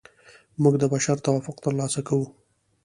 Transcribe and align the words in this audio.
موږ 0.61 0.73
د 0.79 0.83
بشر 0.93 1.17
توافق 1.25 1.55
ترلاسه 1.65 1.99
کوو. 2.07 2.27